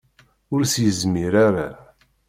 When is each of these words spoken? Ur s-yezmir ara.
Ur 0.53 0.61
s-yezmir 0.65 1.33
ara. 1.47 1.69